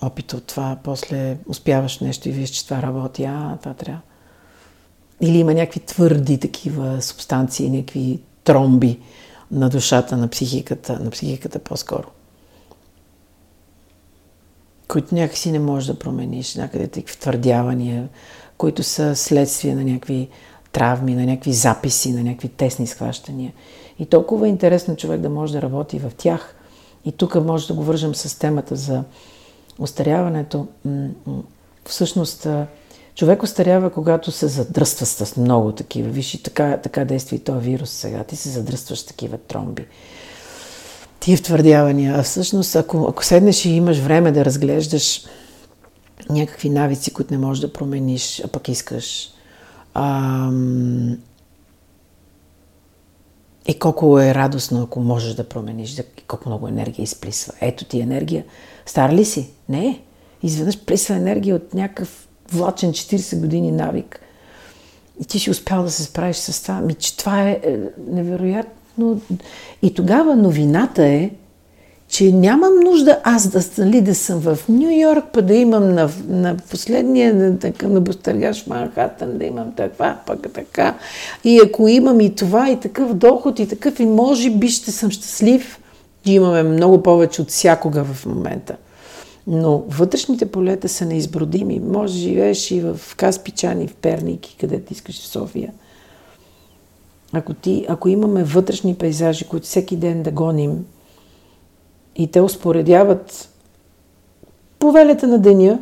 [0.02, 4.02] опит от това, после успяваш нещо и виж, че това работи, а, това трябва.
[5.22, 9.00] Или има някакви твърди такива субстанции, някакви тромби
[9.52, 12.08] на душата, на психиката, на психиката по-скоро
[14.90, 18.10] които някакси не можеш да промениш, някъде такива твърдявания,
[18.58, 20.30] които са следствие на някакви
[20.72, 23.54] травми, на някакви записи, на някакви тесни схващания.
[24.00, 26.56] И толкова е интересно човек да може да работи в тях.
[27.06, 29.04] И тук може да го вържам с темата за
[29.80, 30.68] остаряването.
[31.86, 32.48] Всъщност,
[33.16, 36.10] човек остарява, когато се задръства с много такива.
[36.10, 38.24] Виж и така, така действа и този вирус сега.
[38.24, 39.86] Ти се задръстваш с такива тромби
[41.20, 42.16] тия втвърдявания.
[42.20, 45.26] А всъщност, ако, ако седнеш и имаш време да разглеждаш
[46.30, 49.32] някакви навици, които не можеш да промениш, а пък искаш,
[49.94, 51.18] ам,
[53.68, 57.54] и колко е радостно, ако можеш да промениш, да, колко много енергия изплисва.
[57.62, 58.46] Ето ти енергия.
[58.86, 59.50] Стар ли си?
[59.70, 60.02] Не.
[60.44, 64.20] Изведнъж плисва енергия от някакъв влачен 40 години навик.
[65.22, 66.82] И ти си успял да се справиш с това.
[66.82, 67.78] Ми, че това е, е
[68.08, 69.18] невероятно но
[69.82, 71.30] и тогава новината е,
[72.10, 76.10] че нямам нужда аз да, нали, да съм в Нью Йорк, па да имам на,
[76.28, 80.98] на последния, на, на Бустъргаш Манхатън, да имам таква, пък така.
[81.44, 85.12] И ако имам и това, и такъв доход, и такъв, и може би ще съм
[85.12, 85.80] щастлив,
[86.26, 88.76] и имаме много повече от всякога в момента.
[89.48, 91.80] Но вътрешните полета са неизбродими.
[91.80, 95.72] Може живееш и в Каспичани, в Перник, където искаш в София–
[97.34, 100.86] ако, ти, ако имаме вътрешни пейзажи, които всеки ден да гоним
[102.16, 103.50] и те успоредяват
[104.80, 105.80] повелята на деня,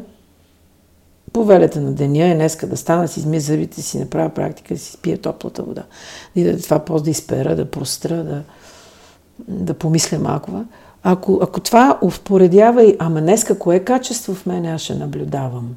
[1.34, 4.92] повелята на деня е днеска да стана, си измия зъбите, си направя практика, да си
[4.92, 5.84] спия топлата вода.
[6.36, 8.44] И да това после да изпера, да простра, да,
[9.48, 10.66] да помисля малко.
[11.04, 15.76] Ако, ако това успоредява и, ама днеска кое качество в мен аз ще наблюдавам?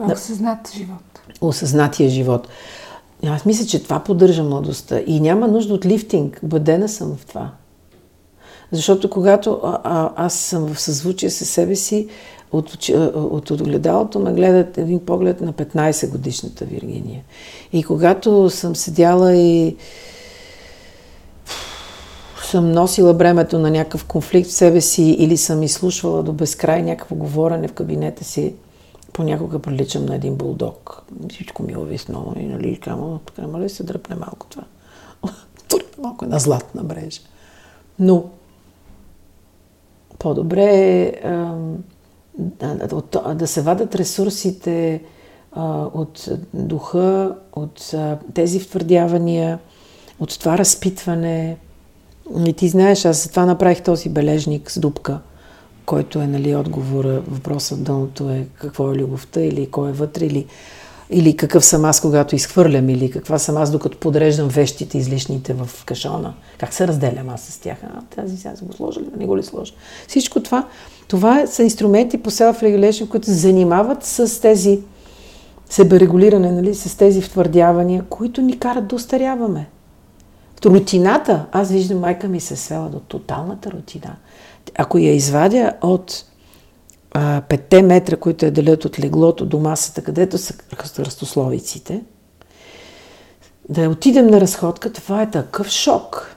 [0.00, 1.20] Осъзнат живот.
[1.40, 2.48] Осъзнатия живот.
[3.26, 5.00] Аз мисля, че това поддържа младостта.
[5.06, 6.40] И няма нужда от лифтинг.
[6.42, 7.50] Убедена съм в това.
[8.72, 12.08] Защото когато а, а, аз съм в съзвучие със себе си,
[12.52, 17.22] от, от огледалото ме гледат един поглед на 15 годишната Виргиния.
[17.72, 19.76] И когато съм седяла и
[22.42, 27.14] съм носила бремето на някакъв конфликт в себе си или съм изслушвала до безкрай някакво
[27.14, 28.54] говорене в кабинета си,
[29.12, 31.02] понякога приличам на един булдог.
[31.30, 32.80] Всичко ми е овисно и нали,
[33.24, 34.64] тук няма ли се дръпне малко това?
[35.68, 37.20] Турне малко една златна мрежа.
[37.98, 38.24] Но
[40.18, 41.12] по-добре е
[42.38, 42.74] да,
[43.34, 45.02] да се вадат ресурсите
[45.92, 47.94] от духа, от
[48.34, 49.58] тези втвърдявания,
[50.20, 51.56] от това разпитване.
[52.46, 55.20] И ти знаеш, аз за това направих този бележник с дупка–
[55.88, 60.46] който е нали, отговора, въпросът дъното е какво е любовта или кой е вътре, или,
[61.10, 65.84] или какъв съм аз, когато изхвърлям, или каква съм аз, докато подреждам вещите излишните в
[65.84, 66.34] кашона.
[66.58, 67.76] Как се разделям аз с тях?
[67.82, 69.72] А, тази сега го сложа ли, не го ли сложа?
[70.08, 70.66] Всичко това,
[71.08, 74.80] това са инструменти по self-regulation, които се занимават с тези
[75.70, 79.68] себерегулиране, нали, с тези втвърдявания, които ни карат да устаряваме.
[80.66, 84.16] Рутината, аз виждам майка ми се свела до тоталната рутина
[84.74, 86.24] ако я извадя от
[87.12, 87.42] а,
[87.82, 90.54] метра, които я делят от леглото до масата, където са
[90.98, 92.02] ръстословиците,
[93.68, 96.36] да отидем на разходка, това е такъв шок.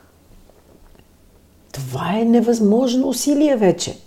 [1.71, 3.99] Това е невъзможно усилие вече.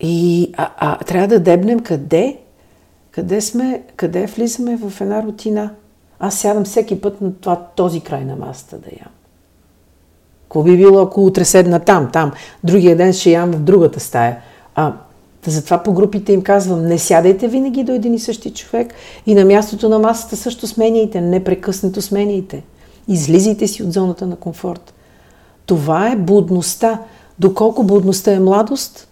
[0.00, 2.38] И а, а, трябва да дебнем къде,
[3.10, 5.74] къде сме, къде влизаме в една рутина.
[6.18, 9.12] Аз сядам всеки път на това, този край на масата да ям.
[10.54, 12.32] Какво би било, ако утре седна там, там,
[12.64, 14.38] другия ден ще ям в другата стая?
[14.74, 14.92] А,
[15.46, 18.94] затова по групите им казвам, не сядайте винаги до един и същи човек
[19.26, 22.64] и на мястото на масата също сменяйте, непрекъснато сменяйте.
[23.08, 24.94] Излизайте си от зоната на комфорт.
[25.66, 27.00] Това е будността.
[27.38, 29.08] Доколко будността е младост,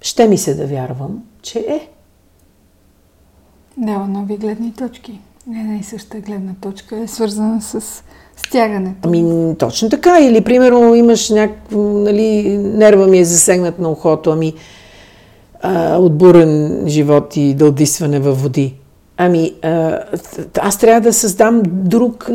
[0.00, 1.88] ще ми се да вярвам, че е.
[3.76, 5.20] Дава нови гледни точки.
[5.50, 8.04] Една и съща гледна точка е свързана с
[8.36, 8.98] стягането.
[9.02, 10.20] Ами, точно така.
[10.20, 14.54] Или, примерно, имаш някакво, нали, нерва ми е засегнат на ухото, ами,
[15.62, 18.74] а, от бурен живот и дълдисване във води.
[19.16, 20.00] Ами, а,
[20.60, 22.30] аз трябва да създам друг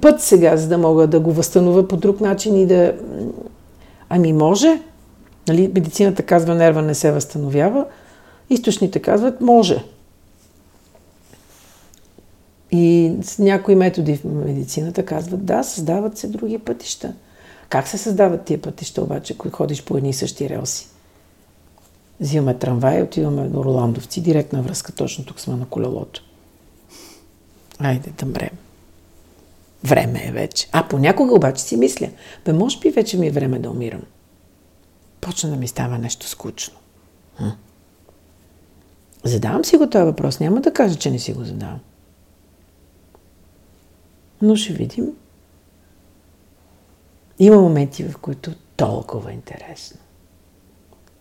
[0.00, 2.92] път сега, за да мога да го възстановя по друг начин и да...
[4.08, 4.80] Ами, може.
[5.48, 7.84] Нали, медицината казва, нерва не се възстановява.
[8.50, 9.84] Източните казват, може.
[12.72, 17.14] И с някои методи в медицината казват, да, създават се други пътища.
[17.68, 20.88] Как се създават тия пътища обаче, когато ходиш по едни и същи релси?
[22.20, 26.22] Взимаме трамвай, отиваме до Роландовци, директна връзка, точно тук сме на колелото.
[27.78, 28.58] Айде мрем.
[29.84, 30.68] Време е вече.
[30.72, 32.08] А понякога обаче си мисля,
[32.44, 34.02] бе, може би вече ми е време да умирам.
[35.20, 36.78] Почна да ми става нещо скучно.
[37.36, 37.48] Хм.
[39.24, 40.40] Задавам си го този въпрос.
[40.40, 41.80] Няма да кажа, че не си го задавам.
[44.42, 45.12] Но ще видим.
[47.38, 49.98] Има моменти, в които толкова интересно.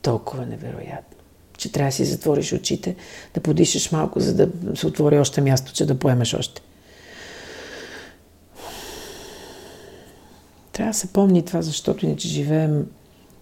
[0.01, 1.17] Толкова невероятно.
[1.58, 2.95] Че трябва да си затвориш очите,
[3.34, 6.62] да подишаш малко, за да се отвори още място, че да поемеш още.
[10.71, 12.88] Трябва да се помни това, защото иначе живеем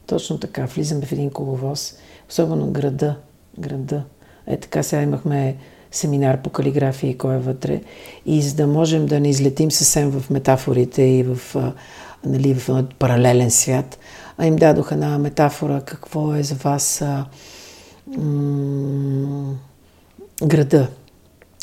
[0.07, 0.65] точно така.
[0.65, 1.93] Влизаме в един коловоз,
[2.29, 3.15] особено града.
[3.59, 4.03] Града.
[4.47, 5.57] Е така сега имахме
[5.97, 7.81] семинар по калиграфия и кой е вътре.
[8.25, 11.55] И за да можем да не излетим съвсем в метафорите и в,
[12.25, 13.99] нали, в паралелен свят,
[14.37, 17.25] а им дадох една метафора какво е за вас а,
[18.17, 19.55] м-
[20.43, 20.87] града.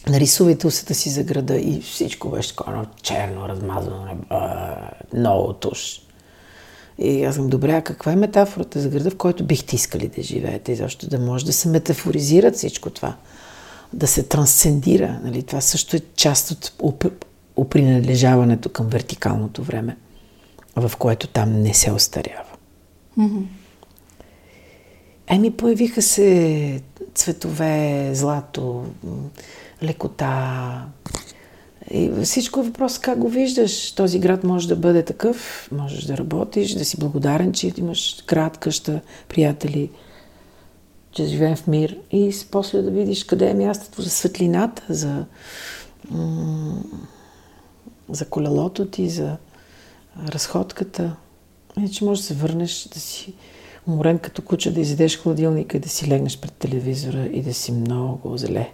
[0.09, 4.17] Нарисувайте усета си за града и всичко беше такова черно, размазано,
[5.15, 6.01] много туш.
[6.99, 10.23] И аз съм, добре, а каква е метафората за града, в който бихте искали да
[10.23, 13.15] живеете и защо да може да се метафоризират всичко това?
[13.95, 15.21] Да се трансцендира.
[15.25, 15.43] Нали?
[15.43, 17.13] Това също е част от
[17.57, 19.97] опринадлежаването към вертикалното време,
[20.77, 22.51] в което там не се остарява.
[23.19, 23.45] Mm-hmm.
[25.27, 26.81] Еми, появиха се
[27.15, 28.85] цветове, злато,
[29.83, 30.87] лекота.
[31.91, 33.93] И всичко е въпрос как го виждаш.
[33.93, 38.59] Този град може да бъде такъв, можеш да работиш, да си благодарен, че имаш град,
[38.59, 39.91] къща, приятели–
[41.15, 45.25] че живеем в мир и после да видиш къде е мястото за светлината, за,
[48.09, 49.37] за колелото ти, за
[50.29, 51.17] разходката.
[51.81, 53.35] И че можеш да се върнеш, да си
[53.87, 57.73] уморен като куча, да изедеш хладилника и да си легнеш пред телевизора и да си
[57.73, 58.73] много зле.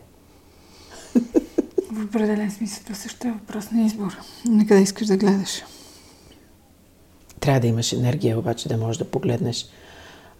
[1.92, 4.16] В определен смисъл това също е въпрос на избор.
[4.48, 5.62] На къде искаш да гледаш?
[7.40, 9.66] Трябва да имаш енергия, обаче да можеш да погледнеш.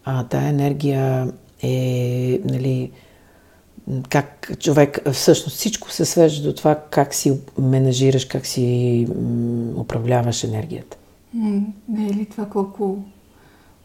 [0.04, 1.32] А тая енергия
[1.62, 2.90] е, нали,
[4.09, 9.07] как човек, всъщност всичко се свежда до това как си менажираш, как си
[9.77, 10.96] управляваш енергията.
[11.88, 12.99] Не е ли това колко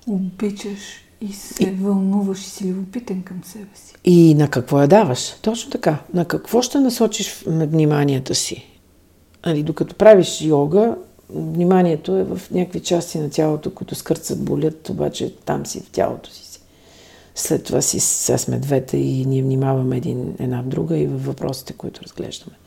[0.08, 0.80] обичаш
[1.22, 1.72] и се и...
[1.72, 3.94] вълнуваш и си любопитен към себе си?
[4.04, 5.32] И на какво я даваш?
[5.42, 5.98] Точно така.
[6.14, 8.66] На какво ще насочиш вниманието си?
[9.44, 10.96] Али, докато правиш йога,
[11.30, 16.32] вниманието е в някакви части на тялото, които скърцат, болят, обаче там си в тялото
[16.32, 16.45] си
[17.36, 21.74] след това си сега сме двете и ние внимаваме един, една друга и във въпросите,
[21.74, 22.58] които разглеждаме.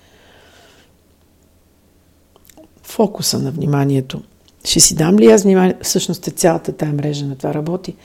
[2.83, 4.22] Фокуса на вниманието.
[4.64, 5.78] Ще си дам ли аз внимание?
[5.83, 7.96] Всъщност е цялата тая мрежа на това работи.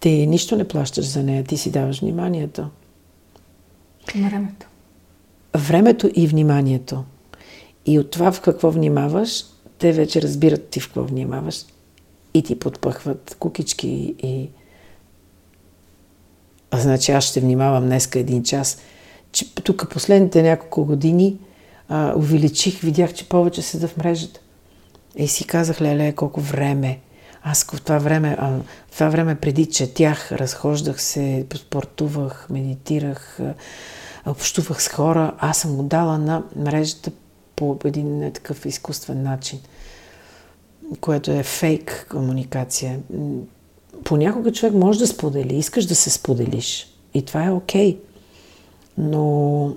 [0.00, 2.66] Ти нищо не плащаш за нея, ти си даваш вниманието.
[4.16, 4.66] Времето.
[5.56, 7.04] Времето и вниманието.
[7.86, 9.44] И от това в какво внимаваш,
[9.78, 11.64] те вече разбират ти в какво внимаваш
[12.34, 14.48] и ти подпъхват кукички и
[16.70, 18.78] а значи аз ще внимавам днеска един час.
[19.32, 21.38] Че, тук последните няколко години
[21.88, 24.40] а, увеличих, видях, че повече седа в мрежата.
[25.16, 26.98] И си казах, леле, колко време.
[27.42, 28.50] Аз в това време, а,
[28.90, 33.38] в това време преди четях, разхождах се, спортувах, медитирах,
[34.26, 35.32] общувах с хора.
[35.38, 37.10] Аз съм го дала на мрежата
[37.56, 39.58] по един не такъв изкуствен начин,
[41.00, 43.00] което е фейк комуникация
[44.04, 46.92] понякога човек може да сподели, искаш да се споделиш.
[47.14, 47.94] И това е окей.
[47.94, 47.98] Okay.
[48.98, 49.72] Но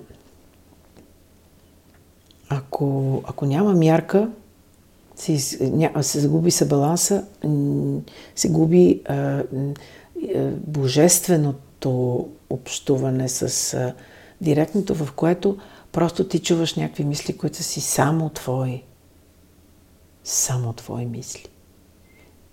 [2.49, 4.30] ако, ако няма мярка,
[5.15, 5.39] се,
[6.01, 7.26] се загуби се баланса,
[8.36, 9.43] се губи а, а,
[10.67, 13.93] божественото общуване с а,
[14.41, 15.57] директното, в което
[15.91, 18.84] просто ти чуваш някакви мисли, които си само твои.
[20.24, 21.45] само твои мисли.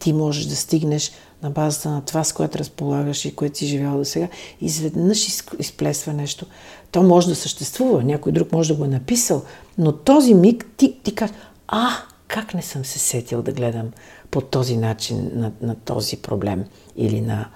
[0.07, 3.99] Ти можеш да стигнеш на базата на това, с което разполагаш и което си живял
[3.99, 4.29] до сега,
[4.61, 5.29] изведнъж
[5.59, 6.47] изплесва нещо.
[6.91, 9.43] То може да съществува, някой друг може да го е написал,
[9.79, 11.37] но този миг ти, ти кажеш,
[11.69, 11.89] а,
[12.29, 13.91] как не съм се сетил да гледам
[14.31, 16.65] по този начин на, на този проблем
[16.97, 17.49] или на,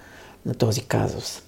[0.46, 1.42] на този казус.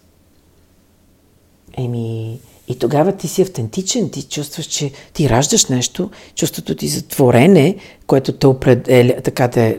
[1.76, 2.40] Еми,
[2.72, 7.76] и тогава ти си автентичен, ти чувстваш, че ти раждаш нещо, чувството ти за творене,
[8.06, 9.78] което те определя, така те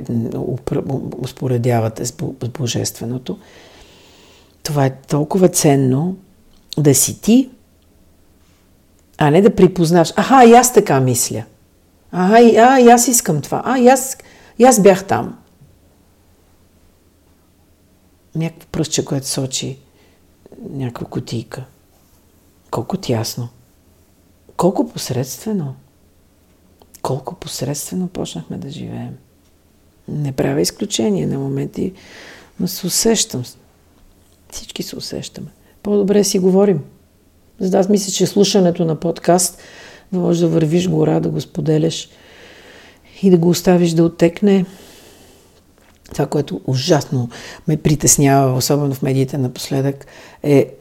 [1.21, 2.13] успоредявате с
[2.59, 3.37] Божественото.
[4.63, 6.15] Това е толкова ценно
[6.77, 7.49] да си ти,
[9.17, 10.13] а не да припознаваш.
[10.15, 11.43] Аха, и аз така мисля.
[12.11, 13.61] Аха, и, а, и аз искам това.
[13.65, 14.17] А, и аз,
[14.59, 15.37] и аз бях там.
[18.35, 19.77] Някакво пръстче, което сочи
[20.69, 21.65] някаква кутийка.
[22.73, 23.49] Колко тясно.
[24.57, 25.75] Колко посредствено.
[27.01, 29.17] Колко посредствено почнахме да живеем.
[30.07, 31.93] Не правя изключение на моменти,
[32.59, 33.43] но се усещам.
[34.51, 35.47] Всички се усещаме.
[35.83, 36.83] По-добре си говорим.
[37.59, 39.61] За да аз мисля, че слушането на подкаст
[40.11, 42.09] да можеш да вървиш гора, да го споделяш
[43.21, 44.65] и да го оставиш да отекне.
[46.13, 47.29] Това, което ужасно
[47.67, 50.05] ме притеснява, особено в медиите напоследък,
[50.43, 50.73] е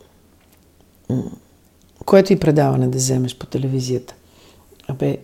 [2.06, 4.14] което и предаване да вземеш по телевизията.
[4.88, 5.18] Абе,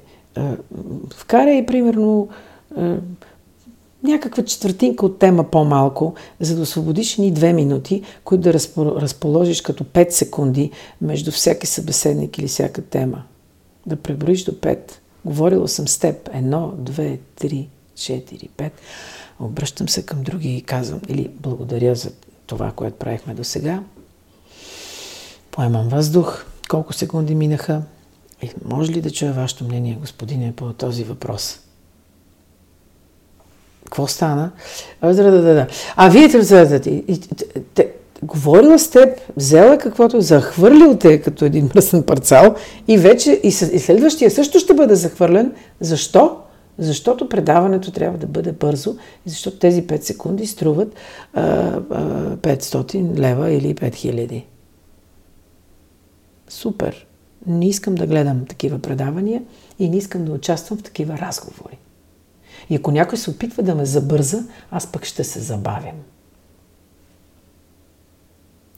[1.17, 2.29] вкарай примерно
[4.03, 8.53] някаква четвъртинка от тема по-малко, за да освободиш ни две минути, които да
[9.01, 10.71] разположиш като 5 секунди
[11.01, 13.23] между всеки събеседник или всяка тема.
[13.87, 14.79] Да преброиш до 5.
[15.25, 16.31] Говорила съм с теб.
[16.33, 18.73] Едно, две, три, четири, пет.
[19.41, 22.11] Обръщам се към други и казвам, или благодаря за
[22.47, 23.83] това, което правихме до сега.
[25.51, 26.45] Поемам въздух.
[26.69, 27.83] Колко секунди минаха?
[28.43, 31.61] И може ли да чуя вашето мнение, господине, по този въпрос?
[33.85, 34.51] Какво стана?
[35.01, 35.67] А, да, да, да.
[35.97, 36.29] а вие
[37.75, 37.93] те,
[38.23, 42.55] говорила с теб, взела каквото, захвърлил те като един мръсен парцал
[42.89, 45.53] и вече и, и следващия също ще бъде захвърлен.
[45.81, 46.37] Защо?
[46.79, 48.97] Защото предаването трябва да бъде бързо
[49.27, 50.95] и защото тези 5 секунди струват
[51.35, 54.45] а, а, 500 лева или 5000.
[56.49, 57.07] Супер!
[57.47, 59.43] Не искам да гледам такива предавания
[59.79, 61.79] и не искам да участвам в такива разговори.
[62.71, 65.97] И ако някой се опитва да ме забърза, аз пък ще се забавям.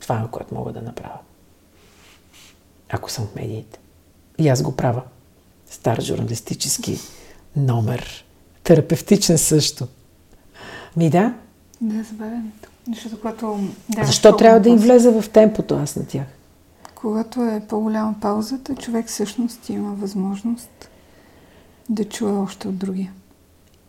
[0.01, 1.19] Това е което мога да направя.
[2.89, 3.79] Ако съм в медиите.
[4.39, 5.03] И аз го правя.
[5.71, 6.99] Стар журналистически
[7.57, 8.25] номер.
[8.63, 9.89] Терапевтичен също.
[10.97, 11.35] Ми да?
[11.81, 12.69] Да, забавянето.
[12.89, 13.61] Защото когато...
[13.89, 16.27] Да, Защо трябва да им влезе в темпото аз на тях?
[17.01, 20.91] Когато е по-голяма паузата, човек всъщност има възможност
[21.89, 23.13] да чуе още от другия.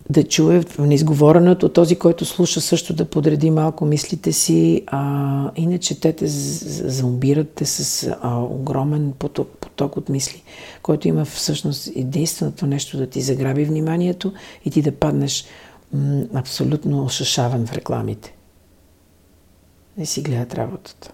[0.09, 5.99] Да чуе в неизговореното, този, който слуша също да подреди малко мислите си, а иначе
[5.99, 10.43] те те зомбирате с а, огромен поток, поток от мисли,
[10.81, 14.33] който има всъщност единственото нещо да ти заграби вниманието
[14.65, 15.45] и ти да паднеш
[15.93, 18.35] м- абсолютно ошашаван в рекламите.
[19.97, 21.13] Не си гледат работата.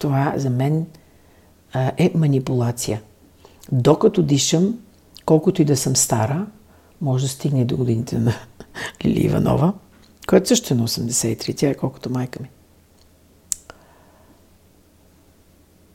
[0.00, 0.86] Това за мен
[1.72, 3.02] а, е манипулация.
[3.72, 4.78] Докато дишам,
[5.26, 6.46] колкото и да съм стара,
[7.00, 8.32] може да стигне до годините на
[9.04, 9.72] Лили Иванова,
[10.28, 12.50] която също е на 83, тя е колкото майка ми.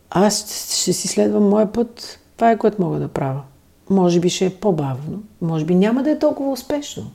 [0.10, 2.20] Аз ще, ще си следвам моя път.
[2.36, 3.42] Това е което мога да правя.
[3.90, 5.24] Може би ще е по-бавно.
[5.42, 7.12] Може би няма да е толкова успешно.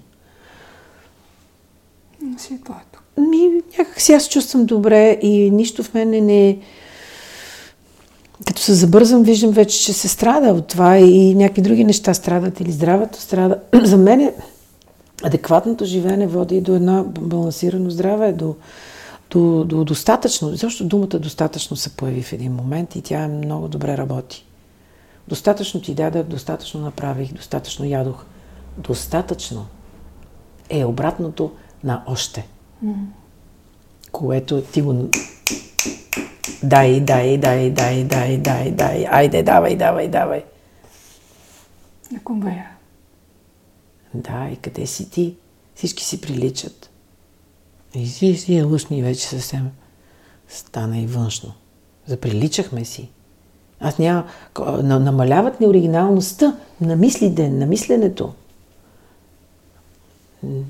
[2.23, 3.03] Но си е твоето.
[3.19, 6.59] Ми, някак си аз чувствам добре и нищо в мене не,
[8.47, 12.61] като се забързам, виждам вече, че се страда от това и някакви други неща страдат
[12.61, 13.61] или здравето страда.
[13.85, 14.33] За мен
[15.23, 18.55] адекватното живеене води до едно балансирано здраве, до,
[19.31, 20.57] до, до достатъчно.
[20.57, 24.47] Защо думата достатъчно се появи в един момент и тя много добре работи.
[25.29, 28.25] Достатъчно ти дадах, достатъчно направих, достатъчно ядох.
[28.79, 29.67] Достатъчно
[30.71, 31.51] е обратното
[31.85, 32.47] на още.
[32.85, 32.95] Mm.
[34.13, 35.09] Което ти го
[36.63, 39.07] Дай, дай, дай, дай, дай, дай, дай.
[39.11, 40.45] Айде, давай, давай, давай.
[42.13, 42.71] На конвейера.
[44.15, 45.37] Да, и къде си ти?
[45.75, 46.91] Всички си приличат.
[47.95, 49.71] И си, си е лъчни вече съвсем
[50.49, 51.53] стана и външно.
[52.07, 53.11] Заприличахме си.
[53.81, 54.27] Аз няма...
[54.83, 58.35] Намаляват ни оригиналността на мислите, на мисленето.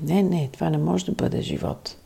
[0.03, 1.97] Не, не, това не може да бъде живот.